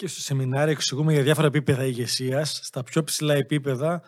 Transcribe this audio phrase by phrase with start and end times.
[0.00, 2.60] Και στο σεμινάριο εξηγούμε για διάφορα επίπεδα ηγεσίας.
[2.62, 4.02] Στα πιο ψηλά επίπεδα,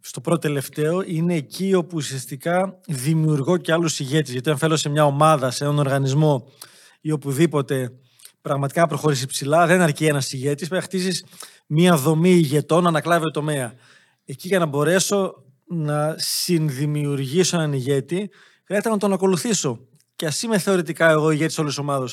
[0.00, 4.32] στο πρώτο τελευταίο, είναι εκεί όπου ουσιαστικά δημιουργώ και άλλους ηγέτες.
[4.32, 6.52] Γιατί αν θέλω σε μια ομάδα, σε έναν οργανισμό
[7.00, 7.92] ή οπουδήποτε
[8.40, 10.68] πραγματικά προχωρήσει ψηλά, δεν αρκεί ένας ηγέτης.
[10.68, 11.24] Πρέπει να χτίσει
[11.66, 13.74] μια δομή ηγετών, ανακλάβει τομέα.
[14.24, 15.34] Εκεί για να μπορέσω
[15.66, 18.30] να συνδημιουργήσω έναν ηγέτη,
[18.64, 19.78] χρειάζεται να τον ακολουθήσω.
[20.16, 22.08] Και ας είμαι θεωρητικά εγώ ηγέτης όλης της ομάδα.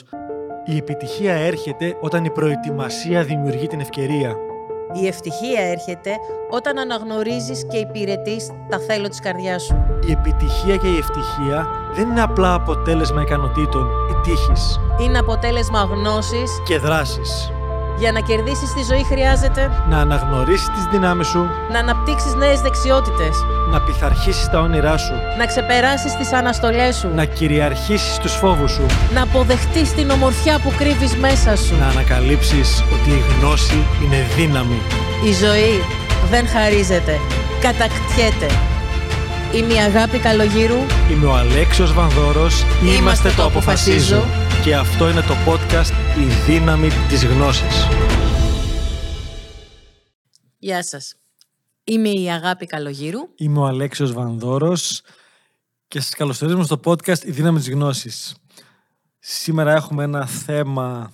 [0.70, 4.36] Η επιτυχία έρχεται όταν η προετοιμασία δημιουργεί την ευκαιρία.
[5.02, 6.12] Η ευτυχία έρχεται
[6.50, 9.86] όταν αναγνωρίζεις και υπηρετείς τα θέλω της καρδιάς σου.
[10.08, 14.80] Η επιτυχία και η ευτυχία δεν είναι απλά αποτέλεσμα ικανοτήτων ή τύχης.
[15.00, 16.62] Είναι αποτέλεσμα γνώσης.
[16.66, 17.52] Και δράσης.
[18.00, 23.46] Για να κερδίσεις τη ζωή χρειάζεται Να αναγνωρίσεις τις δυνάμεις σου, να αναπτύξεις νέες δεξιότητες,
[23.72, 28.86] να πειθαρχήσεις τα όνειρά σου, να ξεπεράσεις τις αναστολές σου, να κυριαρχήσεις τους φόβους σου,
[29.14, 31.76] να αποδεχτείς την ομορφιά που κρύβεις μέσα σου.
[31.80, 34.82] να ανακαλύψεις ότι η γνώση είναι δύναμη.
[35.26, 35.84] Η ζωή
[36.30, 37.20] δεν χαρίζεται,
[37.62, 38.50] κατακτιέται.
[39.52, 40.80] Είμαι η Αγάπη Καλογύρου.
[41.12, 42.66] Είμαι ο Αλέξιος Βανδόρος,
[42.98, 44.47] Είμαστε το Αποφασίζω.
[44.68, 47.88] Και αυτό είναι το podcast «Η δύναμη της γνώσης».
[50.58, 51.16] Γεια σας.
[51.84, 53.20] Είμαι η Αγάπη Καλογύρου.
[53.36, 55.02] Είμαι ο Αλέξιος Βανδόρος
[55.88, 58.36] και σας καλωσορίζουμε στο podcast «Η δύναμη της γνώσης».
[59.20, 61.12] Σήμερα έχουμε ένα θέμα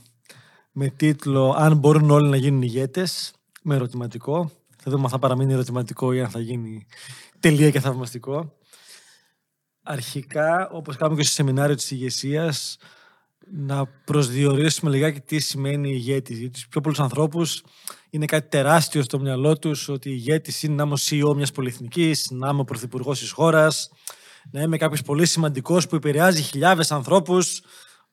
[0.71, 4.51] με τίτλο «Αν μπορούν όλοι να γίνουν ηγέτες» με ερωτηματικό.
[4.77, 6.85] Θα δούμε αν θα παραμείνει ερωτηματικό ή αν θα γίνει
[7.39, 8.53] τελεία και θαυμαστικό.
[9.83, 12.77] Αρχικά, όπως κάνουμε και στο σεμινάριο της ηγεσίας,
[13.55, 16.37] να προσδιορίσουμε λιγάκι τι σημαίνει ηγέτης.
[16.37, 17.63] Γιατί τους πιο πολλούς ανθρώπους
[18.09, 22.27] είναι κάτι τεράστιο στο μυαλό τους ότι ηγέτης είναι να είμαι ο CEO μιας πολυεθνικής,
[22.31, 23.89] να είμαι ο πρωθυπουργός της χώρας,
[24.51, 27.61] να είμαι κάποιος πολύ σημαντικός που επηρεάζει χιλιάδες ανθρώπους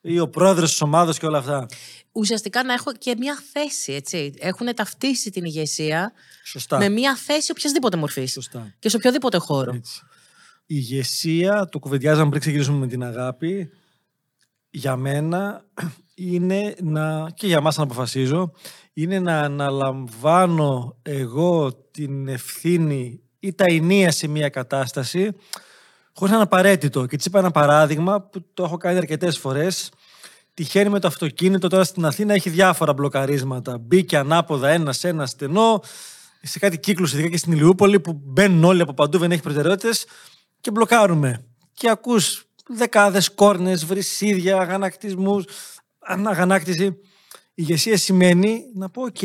[0.00, 1.66] ή ο πρόεδρος της ομάδας και όλα αυτά.
[2.12, 4.32] Ουσιαστικά να έχω και μια θέση, έτσι.
[4.38, 6.12] Έχουν ταυτίσει την ηγεσία
[6.44, 6.78] Σωστά.
[6.78, 8.32] με μια θέση οποιασδήποτε μορφής.
[8.32, 8.74] Σωστά.
[8.78, 9.72] Και σε οποιοδήποτε χώρο.
[9.74, 10.02] Έτσι.
[10.66, 13.70] Η ηγεσία, το κουβεντιάζαμε πριν ξεκινήσουμε με την αγάπη,
[14.70, 15.64] για μένα
[16.14, 18.52] είναι να, και για μας να αποφασίζω,
[18.92, 25.32] είναι να αναλαμβάνω εγώ την ευθύνη ή τα ενία σε μια κατάσταση
[26.14, 27.06] χωρίς να είναι απαραίτητο.
[27.06, 29.90] Και της είπα ένα παράδειγμα που το έχω κάνει αρκετές φορές.
[30.54, 33.78] Τυχαίνει με το αυτοκίνητο τώρα στην Αθήνα έχει διάφορα μπλοκαρίσματα.
[33.78, 35.82] Μπήκε ανάποδα ένας σε ένα στενό,
[36.42, 40.06] σε κάτι κύκλους ειδικά και στην Ηλιούπολη που μπαίνουν όλοι από παντού, δεν έχει προτεραιότητες
[40.60, 41.44] και μπλοκάρουμε.
[41.72, 42.44] Και ακούς
[42.76, 45.44] δεκάδες κόρνες, βρισίδια, αγανακτισμούς,
[45.98, 46.84] αναγανάκτηση.
[46.84, 46.96] Η
[47.54, 49.16] ηγεσία σημαίνει να πω, οκ,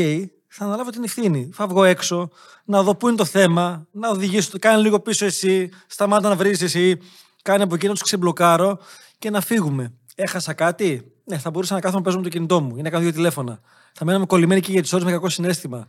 [0.47, 1.49] θα αναλάβω την ευθύνη.
[1.53, 2.29] Θα βγω έξω,
[2.65, 6.61] να δω πού είναι το θέμα, να οδηγήσω, κάνε λίγο πίσω εσύ, σταμάτα να βρίζεις
[6.61, 6.99] εσύ,
[7.41, 8.79] κάνε από εκεί να τους ξεμπλοκάρω
[9.19, 9.93] και να φύγουμε.
[10.15, 12.89] Έχασα κάτι, ναι, θα μπορούσα να κάθομαι να παίζω με το κινητό μου ή να
[12.89, 13.59] κάνω δύο τηλέφωνα.
[13.93, 15.87] Θα μέναμε κολλημένοι και για τις ώρες με κακό συναίσθημα.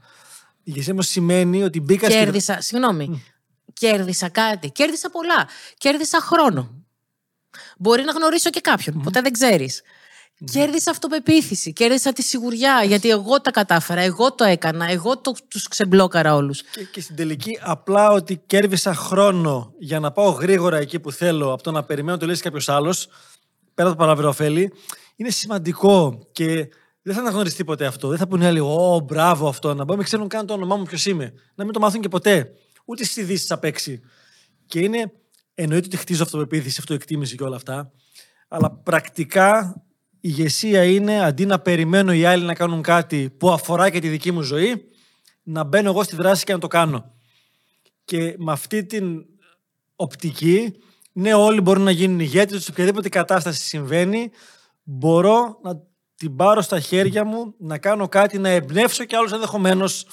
[0.59, 3.23] Η ηγεσία μου σημαίνει ότι μπήκα στη- Κέρδισα, συγγνώμη.
[3.73, 4.71] Κέρδισα κάτι.
[4.71, 5.49] Κέρδισα πολλά.
[5.79, 6.71] Κέρδισα χρόνο.
[7.79, 9.01] Μπορεί να γνωρίσω και κάποιον.
[9.03, 9.83] Ποτέ δεν ξέρεις.
[10.53, 11.73] Κέρδισα αυτοπεποίθηση.
[11.73, 12.83] Κέρδισα τη σιγουριά.
[12.85, 14.01] Γιατί εγώ τα κατάφερα.
[14.01, 14.91] Εγώ το έκανα.
[14.91, 16.63] Εγώ το, τους ξεμπλόκαρα όλους.
[16.63, 21.53] Και, και στην τελική απλά ότι κέρδισα χρόνο για να πάω γρήγορα εκεί που θέλω
[21.53, 23.09] από το να περιμένω το λύσει κάποιος άλλος,
[23.75, 24.73] πέρα από το παραβερό ωφέλη,
[25.17, 26.69] είναι σημαντικό και
[27.03, 28.09] δεν θα αναγνωριστεί ποτέ αυτό.
[28.09, 30.83] Δεν θα πούνε οι άλλοι, Ω, μπράβο αυτό, να μην ξέρουν καν το όνομά μου
[30.83, 31.33] ποιος είμαι.
[31.55, 32.53] Να μην το μάθουν και ποτέ.
[32.85, 34.01] Ούτε στις ειδήσεις απ' έξι.
[34.67, 35.13] Και είναι,
[35.59, 37.93] εννοείται ότι χτίζω αυτοπεποίθηση, αυτοεκτίμηση και όλα αυτά.
[38.49, 39.75] Αλλά πρακτικά
[40.11, 44.09] η ηγεσία είναι αντί να περιμένω οι άλλοι να κάνουν κάτι που αφορά και τη
[44.09, 44.91] δική μου ζωή,
[45.43, 47.15] να μπαίνω εγώ στη δράση και να το κάνω.
[48.05, 49.25] Και με αυτή την
[49.97, 50.73] οπτική,
[51.13, 54.31] ναι, όλοι μπορούν να γίνουν ηγέτες, σε οποιαδήποτε κατάσταση συμβαίνει,
[54.83, 55.83] μπορώ να
[56.17, 60.07] την πάρω στα χέρια μου, να κάνω κάτι, να εμπνεύσω και άλλους ενδεχομένως.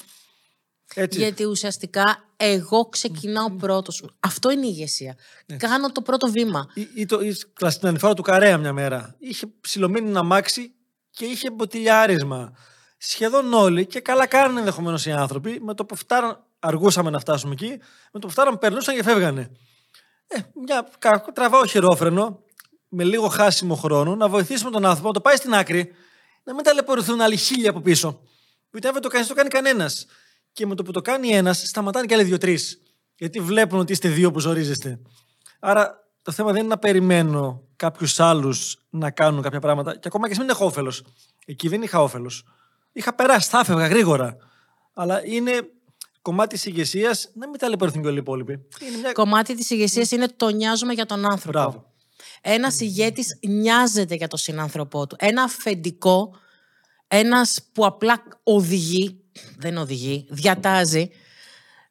[0.94, 1.18] Έτσι.
[1.18, 4.04] Γιατί ουσιαστικά εγώ ξεκινάω πρώτος.
[4.20, 5.16] Αυτό είναι η ηγεσία.
[5.56, 6.66] Κάνω το πρώτο βήμα.
[6.74, 7.32] Ή, ή, το, ή
[7.68, 9.14] στην ανηφόρα του Καρέα μια μέρα.
[9.18, 10.74] Είχε ψηλωμένη ένα μάξι
[11.10, 12.52] και είχε μποτιλιάρισμα.
[12.98, 15.60] Σχεδόν όλοι και καλά κάνουν ενδεχομένως οι άνθρωποι.
[15.60, 17.68] Με το που φτάραν, αργούσαμε να φτάσουμε εκεί,
[18.12, 19.50] με το που φτάραν περνούσαν και φεύγανε.
[20.26, 22.42] Ε, μια, κα- τραβάω χειρόφρενο,
[22.88, 25.92] με λίγο χάσιμο χρόνο, να βοηθήσουμε τον άνθρωπο να το πάει στην άκρη,
[26.44, 28.20] να μην ταλαιπωρηθούν άλλοι χίλια από πίσω.
[28.70, 30.06] Γιατί αν δεν το κάνει, το κάνει κανένας.
[30.54, 32.82] Και με το που το κάνει ένας, σταματάνε και άλλοι δύο-τρεις.
[33.18, 35.00] Γιατί βλέπουν ότι είστε δύο που ζορίζεστε.
[35.60, 39.92] Άρα το θέμα δεν είναι να περιμένω κάποιους άλλους να κάνουν κάποια πράγματα.
[39.92, 41.04] Και ακόμα και εσύ μην έχω όφελος.
[41.46, 42.44] Εκεί δεν είχα όφελος.
[42.92, 44.36] Είχα περάσει, θα έφευγα γρήγορα.
[44.94, 45.52] Αλλά είναι
[46.22, 48.52] κομμάτι της ηγεσίας να μην ταλαιπωρηθούν και όλοι οι υπόλοιποι.
[48.52, 49.12] Είναι μια...
[49.12, 51.58] Κομμάτι της ηγεσίας είναι το νοιάζομαι για τον άνθρωπο.
[51.58, 51.92] Μπράβο.
[52.40, 55.16] Ένας ηγέτης νοιάζεται για τον συνάνθρωπό του.
[55.18, 56.36] Ένα αφεντικό,
[57.14, 59.20] ένας που απλά οδηγεί,
[59.56, 61.10] δεν οδηγεί, διατάζει,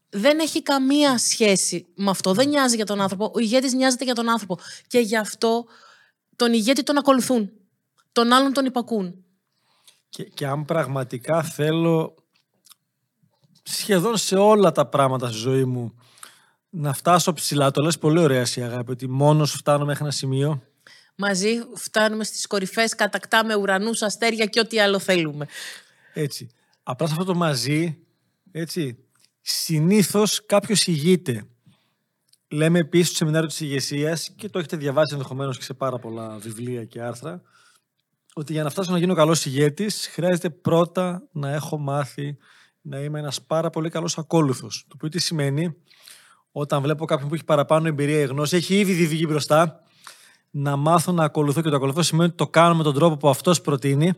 [0.09, 2.33] δεν έχει καμία σχέση με αυτό.
[2.33, 3.31] Δεν νοιάζει για τον άνθρωπο.
[3.35, 4.57] Ο ηγέτης νοιάζεται για τον άνθρωπο.
[4.87, 5.65] Και γι' αυτό
[6.35, 7.51] τον ηγέτη τον ακολουθούν.
[8.11, 9.23] Τον άλλον τον υπακούν.
[10.09, 12.15] Και, και αν πραγματικά θέλω
[13.63, 15.93] σχεδόν σε όλα τα πράγματα στη ζωή μου
[16.69, 20.61] να φτάσω ψηλά, το λες πολύ ωραία εσύ αγάπη, ότι μόνος φτάνω μέχρι ένα σημείο.
[21.15, 25.47] Μαζί φτάνουμε στις κορυφές, κατακτάμε ουρανούς, αστέρια και ό,τι άλλο θέλουμε.
[26.13, 26.49] Έτσι.
[26.83, 27.97] Απλά σε αυτό το μαζί,
[28.51, 28.97] έτσι,
[29.41, 31.47] συνήθως κάποιος ηγείται.
[32.47, 36.37] Λέμε επίσης στο σεμινάριο της ηγεσίας και το έχετε διαβάσει ενδεχομένως και σε πάρα πολλά
[36.37, 37.41] βιβλία και άρθρα,
[38.33, 42.37] ότι για να φτάσω να γίνω καλός ηγέτης, χρειάζεται πρώτα να έχω μάθει
[42.81, 44.85] να είμαι ένας πάρα πολύ καλός ακόλουθος.
[44.87, 45.75] Το οποίο τι σημαίνει,
[46.51, 49.82] όταν βλέπω κάποιον που έχει παραπάνω εμπειρία ή γνώση, έχει ήδη βγει μπροστά,
[50.55, 53.29] να μάθω να ακολουθώ και το ακολουθώ σημαίνει ότι το κάνω με τον τρόπο που
[53.29, 54.11] αυτός προτείνει.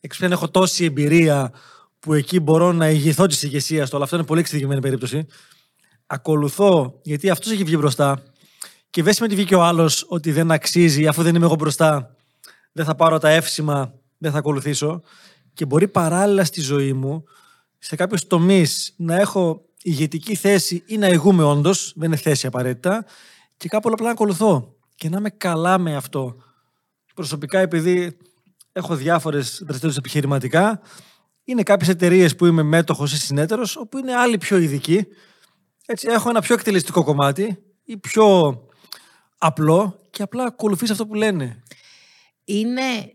[0.00, 1.52] Εξπλέον έχω τόση εμπειρία
[1.98, 5.26] που εκεί μπορώ να ηγηθώ της ηγεσίας του, αλλά αυτό είναι πολύ εξειδικευμένη περίπτωση.
[6.06, 8.22] Ακολουθώ, γιατί αυτός έχει βγει μπροστά.
[8.90, 12.16] Και δεν σημαίνει ότι βγήκε ο άλλος ότι δεν αξίζει, αφού δεν είμαι εγώ μπροστά,
[12.72, 15.02] δεν θα πάρω τα εύσημα, δεν θα ακολουθήσω.
[15.54, 17.24] Και μπορεί παράλληλα στη ζωή μου,
[17.78, 23.04] σε κάποιους τομείς, να έχω ηγετική θέση ή να ηγούμε όντως, δεν είναι θέση απαραίτητα,
[23.56, 26.36] και κάπου απλά να ακολουθώ και να είμαι καλά με αυτό.
[27.14, 28.16] Προσωπικά, επειδή
[28.72, 30.80] έχω διάφορες δραστηριότητες επιχειρηματικά,
[31.44, 35.06] είναι κάποιες εταιρείες που είμαι μέτοχος ή συνέτερος, όπου είναι άλλοι πιο ειδικοί.
[35.86, 38.58] Έτσι, έχω ένα πιο εκτελεστικό κομμάτι ή πιο
[39.38, 41.62] απλό και απλά ακολουθείς αυτό που λένε.
[42.44, 43.14] Είναι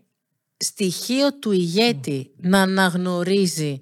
[0.56, 3.78] στοιχείο του ηγέτη να αναγνωρίζει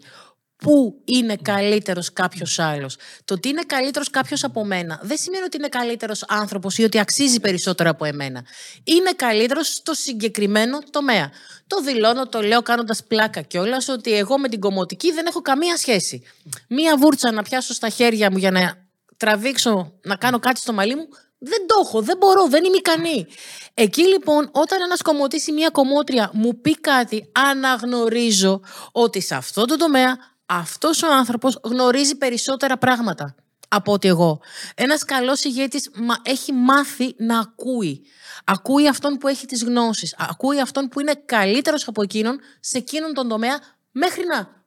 [0.64, 2.96] πού είναι καλύτερος κάποιος άλλος.
[3.24, 6.98] Το ότι είναι καλύτερος κάποιος από μένα δεν σημαίνει ότι είναι καλύτερος άνθρωπος ή ότι
[6.98, 8.44] αξίζει περισσότερο από εμένα.
[8.84, 11.30] Είναι καλύτερος στο συγκεκριμένο τομέα.
[11.66, 15.76] Το δηλώνω, το λέω κάνοντας πλάκα κιόλας ότι εγώ με την κομμωτική δεν έχω καμία
[15.76, 16.22] σχέση.
[16.68, 18.76] Μία βούρτσα να πιάσω στα χέρια μου για να
[19.16, 21.08] τραβήξω, να κάνω κάτι στο μαλλί μου,
[21.38, 23.26] δεν το έχω, δεν μπορώ, δεν είμαι ικανή.
[23.74, 28.60] Εκεί λοιπόν, όταν ένας κομμωτής ή μία κομμότρια μου πει κάτι, αναγνωρίζω
[28.92, 30.16] ότι σε αυτό το τομέα
[30.46, 33.34] αυτός ο άνθρωπος γνωρίζει περισσότερα πράγματα
[33.68, 34.40] από ότι εγώ.
[34.74, 35.90] Ένας καλός ηγέτης
[36.22, 38.04] έχει μάθει να ακούει.
[38.44, 40.14] Ακούει αυτόν που έχει τις γνώσεις.
[40.18, 43.58] Ακούει αυτόν που είναι καλύτερος από εκείνον σε εκείνον τον τομέα
[43.90, 44.64] μέχρι να.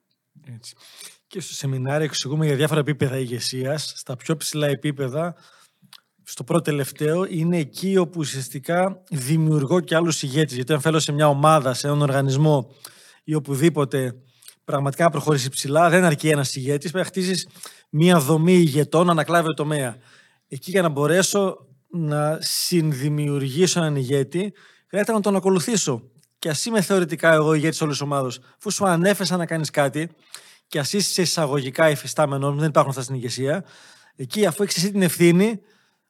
[0.56, 0.76] Έτσι.
[1.28, 3.94] Και στο σεμινάριο εξηγούμε για διάφορα επίπεδα ηγεσίας.
[3.96, 5.36] Στα πιο ψηλά επίπεδα,
[6.24, 10.56] στο πρώτο τελευταίο, είναι εκεί όπου ουσιαστικά δημιουργώ και άλλους ηγέτες.
[10.56, 12.76] Γιατί αν θέλω σε μια ομάδα, σε έναν οργανισμό
[13.24, 14.16] ή οπουδήποτε
[14.68, 15.90] πραγματικά να προχωρήσει ψηλά.
[15.90, 16.92] Δεν αρκεί ένας ηγέτης.
[16.92, 17.48] Πρέπει να χτίσει
[17.90, 19.98] μια δομή ηγετών, να ανακλάβει το τομέα.
[20.48, 21.58] Εκεί για να μπορέσω
[21.90, 24.54] να συνδημιουργήσω έναν ηγέτη,
[24.88, 26.02] χρειάζεται να τον ακολουθήσω.
[26.40, 30.10] Και ας είμαι θεωρητικά εγώ ηγέτης όλης της ομάδα, αφού σου ανέφεσα να κάνεις κάτι,
[30.68, 33.66] και ας είσαι εισαγωγικά υφιστάμενο, δεν υπάρχουν αυτά στην ηγεσία,
[34.16, 35.60] εκεί αφού έχεις εσύ την ευθύνη,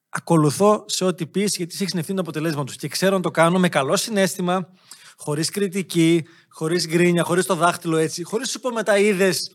[0.10, 2.76] ακολουθώ σε ό,τι πεις, γιατί έχεις την ευθύνη του αποτελέσματος.
[2.76, 4.70] Και ξέρω να το κάνω με καλό συνέστημα,
[5.18, 9.52] χωρίς κριτική, χωρίς γκρίνια, χωρίς το δάχτυλο έτσι, χωρίς σου πω μετά είδες.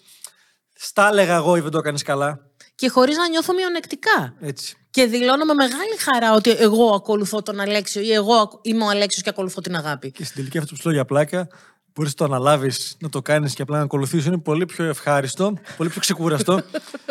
[0.74, 2.40] Στα έλεγα εγώ ή δεν το έκανες καλά.
[2.74, 4.34] Και χωρίς να νιώθω μειονεκτικά.
[4.40, 4.76] Έτσι.
[4.90, 9.22] Και δηλώνω με μεγάλη χαρά ότι εγώ ακολουθώ τον Αλέξιο ή εγώ είμαι ο Αλέξιος
[9.22, 10.10] και ακολουθώ την αγάπη.
[10.10, 11.48] Και στην τελική αυτό που σου λέω για πλάκα,
[11.94, 14.26] μπορείς να το αναλάβεις, να το κάνεις και απλά να ακολουθήσεις.
[14.26, 16.62] Είναι πολύ πιο ευχάριστο, πολύ πιο ξεκούραστο.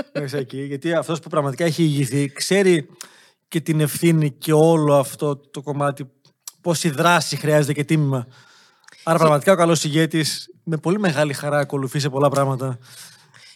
[0.68, 2.90] γιατί αυτός που πραγματικά έχει ηγηθεί, ξέρει
[3.48, 6.12] και την ευθύνη και όλο αυτό το κομμάτι,
[6.62, 8.28] πόση δράση χρειάζεται και τίμημα.
[9.04, 12.80] Άρα πραγματικά ο καλός ηγέτης με πολύ μεγάλη χαρά ακολουθεί σε πολλά πράγματα.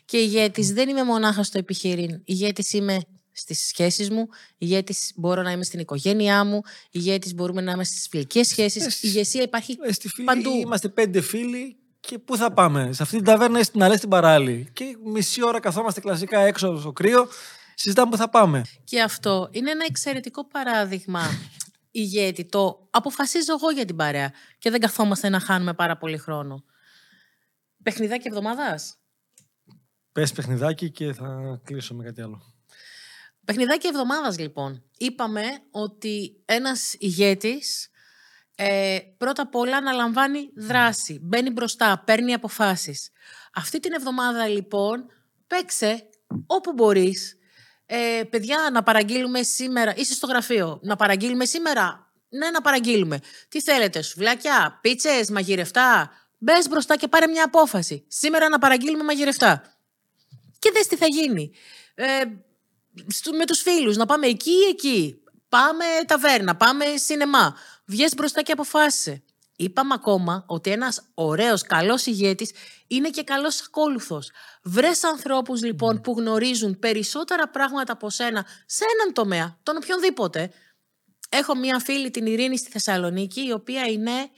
[0.06, 2.22] Και ηγέτης δεν είμαι μονάχα στο επιχειρήν.
[2.24, 3.00] Ηγέτης είμαι
[3.32, 6.62] στις σχέσεις μου, ηγέτης μπορώ να είμαι στην οικογένειά μου,
[6.92, 8.96] ηγέτης μπορούμε να είμαστε στις φιλικές σχέσεις.
[8.96, 10.52] Η ηγεσία υπάρχει ε, στη φίλη, παντού.
[10.52, 14.70] Είμαστε πέντε φίλοι και πού θα πάμε; Σε αυτή την ταβέρνα στην Αλέ στην παράλη.
[14.74, 17.28] Και μισή ώρα καθόμαστε κλασικά έξω στο κρύο,
[17.76, 18.62] συζητάμε που θα πάμε.
[18.84, 21.22] Και αυτό είναι ένα εξαιρετικό παράδειγμα
[22.00, 26.64] ηγέτη, το αποφασίζω εγώ για την παρέα και δεν καθόμαστε να χάνουμε πάρα πολύ χρόνο.
[27.84, 28.98] Παιχνιδάκι εβδομάδας;
[30.12, 32.42] Πες παιχνιδάκι και θα κλείσω με κάτι άλλο.
[33.46, 34.84] Παιχνιδάκι εβδομάδας, λοιπόν.
[34.98, 37.90] Είπαμε ότι ένας ηγέτης
[38.56, 43.10] ε, πρώτα απ' όλα αναλαμβάνει δράση, μπαίνει μπροστά, παίρνει αποφάσεις.
[43.54, 45.06] Αυτή την εβδομάδα λοιπόν
[45.48, 46.10] παίξε
[46.48, 47.38] όπου μπορείς
[47.86, 49.94] ε, παιδιά, να παραγγείλουμε σήμερα.
[49.96, 50.80] Είσαι στο γραφείο.
[50.82, 53.20] Να παραγγείλουμε σήμερα; Ναι, να παραγγείλουμε.
[53.50, 58.06] Τι θέλετε, σουβλάκια, πίτσες, μαγειρευτά; Μπες μπροστά και πάρε μια απόφαση.
[58.08, 59.62] Σήμερα να παραγγείλουμε μαγειρευτά.
[60.60, 61.52] Και δες τι θα γίνει.
[61.96, 62.24] Ε,
[63.38, 67.58] με τους φίλους, να πάμε εκεί ή εκεί; Πάμε ταβέρνα, πάμε σινεμά.
[67.86, 69.24] Βγες μπροστά και αποφάσισε.
[69.56, 72.52] Είπαμε ακόμα ότι ένας ωραίος, καλός ηγέτης
[72.88, 74.32] είναι και καλός ακόλουθος.
[74.64, 80.52] Βρες ανθρώπους λοιπόν που γνωρίζουν περισσότερα πράγματα από σένα σε έναν τομέα, τον οποιονδήποτε.
[81.30, 84.30] Έχω μία φίλη την Ειρήνη στη Θεσσαλονίκη, η οποία είναι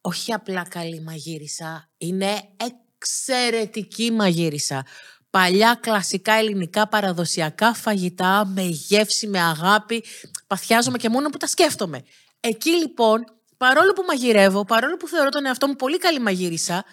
[0.00, 4.86] όχι απλά καλή μαγείρισα, είναι εξαιρετική μαγείρισα.
[5.30, 10.04] Παλιά κλασικά ελληνικά παραδοσιακά φαγητά με γεύση, με αγάπη.
[10.46, 12.02] Παθιάζομαι και μόνο που τα σκέφτομαι.
[12.40, 13.24] Εκεί λοιπόν
[13.60, 16.84] παρόλο που μαγειρεύω, παρόλο που θεωρώ τον εαυτό μου πολύ καλή μαγείρισα,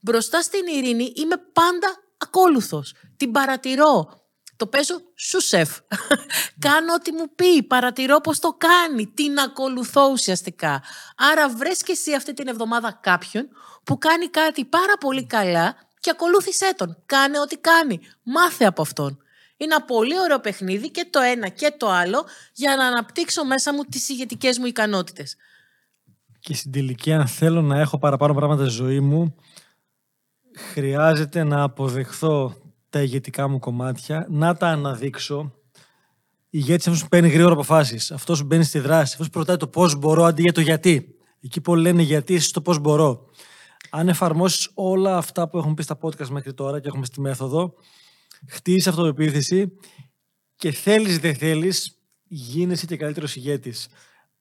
[0.00, 2.94] μπροστά στην ειρήνη είμαι πάντα ακόλουθος.
[3.16, 4.24] Την παρατηρώ.
[4.56, 5.78] Το παίζω σου σεφ.
[6.66, 10.82] Κάνω ό,τι μου πει, παρατηρώ πώς το κάνει, την ακολουθώ ουσιαστικά.
[11.16, 13.48] Άρα βρες και εσύ αυτή την εβδομάδα κάποιον
[13.84, 17.02] που κάνει κάτι πάρα πολύ καλά και ακολούθησέ τον.
[17.06, 18.00] Κάνε ό,τι κάνει.
[18.22, 19.22] Μάθε από αυτόν.
[19.56, 23.72] Είναι ένα πολύ ωραίο παιχνίδι και το ένα και το άλλο για να αναπτύξω μέσα
[23.72, 25.36] μου τις ηγετικές μου ικανότητες
[26.46, 29.34] και στην τελική αν θέλω να έχω παραπάνω πράγματα στη ζωή μου
[30.56, 32.54] χρειάζεται να αποδεχθώ
[32.88, 35.52] τα ηγετικά μου κομμάτια, να τα αναδείξω.
[36.50, 38.10] Ηγέτης αυτός που παίρνει γρήγορα αποφάσεις.
[38.10, 39.12] Αυτός που μπαίνει στη δράση.
[39.12, 41.14] Αυτός που ρωτάει το πώς μπορώ αντί για το γιατί.
[41.40, 43.26] Εκεί που λένε γιατί, εσύ το πώς μπορώ.
[43.90, 47.74] Αν εφαρμόσεις όλα αυτά που έχουμε πει στα podcast μέχρι τώρα και έχουμε στη μέθοδο,
[48.48, 49.72] χτίζεις αυτοπεποίθηση
[50.56, 53.88] και θέλεις δεν θέλεις, γίνεσαι και καλύτερος ηγέτης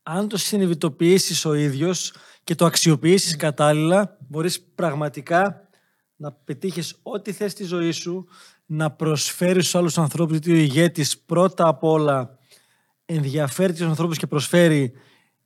[0.08, 5.70] αν το συνειδητοποιήσεις ο ίδιος και το αξιοποιήσεις κατάλληλα, μπορείς πραγματικά
[6.16, 8.28] να πετύχεις ό,τι θες στη ζωή σου,
[8.66, 12.38] να προσφέρεις στους άλλους ανθρώπους, γιατί ο ηγέτης πρώτα απ' όλα
[13.06, 14.92] ενδιαφέρει τους ανθρώπους και προσφέρει,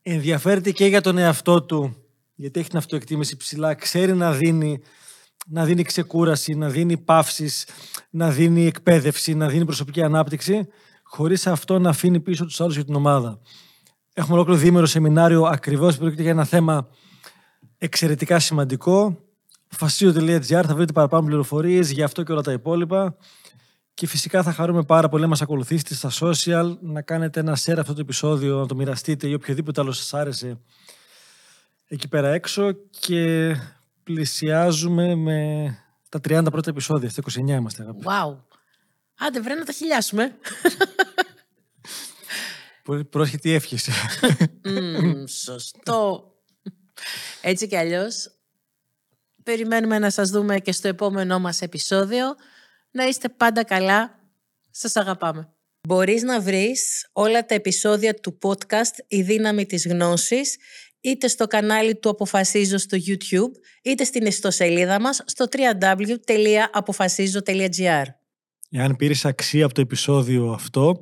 [0.01, 1.95] ενδιαφέρεται και για τον εαυτό του,
[2.35, 4.79] γιατί έχει την αυτοεκτίμηση ψηλά, ξέρει να δίνει,
[5.47, 7.67] να δίνει ξεκούραση, να δίνει παύσεις,
[8.09, 10.67] να δίνει εκπαίδευση, να δίνει προσωπική ανάπτυξη,
[11.03, 13.39] χωρίς αυτό να αφήνει πίσω τους άλλους για την ομάδα.
[14.19, 16.89] Έχουμε ολόκληρο διήμερο σεμινάριο ακριβώς πρόκειται για ένα θέμα
[17.77, 19.23] εξαιρετικά σημαντικό.
[19.67, 23.17] Φασίο.gr θα βρείτε παραπάνω πληροφορίες για αυτό και όλα τα υπόλοιπα.
[23.93, 27.77] Και φυσικά θα χαρούμε πάρα πολύ να μας ακολουθήσετε στα social, να κάνετε ένα share
[27.77, 30.59] αυτό το επεισόδιο, να το μοιραστείτε ή οποιοδήποτε άλλο σας άρεσε
[31.87, 32.71] εκεί πέρα έξω.
[32.99, 33.55] Και
[34.03, 35.39] πλησιάζουμε με
[36.09, 37.09] τα 30 πρώτα επεισόδια.
[37.09, 38.03] Στα 29 είμαστε, αγάπη.
[38.05, 38.37] Wow.
[39.19, 40.31] Άντε, βρε να τα χιλιάσουμε.
[43.09, 43.91] Πρόσχετη εύχεσαι.
[44.65, 46.33] Mm, σωστό.
[47.41, 48.31] Έτσι κι αλλιώς,
[49.43, 52.25] περιμένουμε να σας δούμε και στο επόμενό μας επεισόδιο.
[52.91, 54.19] Να είστε πάντα καλά.
[54.71, 55.53] Σας αγαπάμε.
[55.87, 60.57] Μπορείς να βρεις όλα τα επεισόδια του podcast «Η δύναμη της γνώσης»
[61.01, 63.51] είτε στο κανάλι του Αποφασίζω στο YouTube,
[63.83, 68.03] είτε στην ιστοσελίδα μας στο www.apofasizo.gr
[68.71, 71.01] Εάν πήρες αξία από το επεισόδιο αυτό,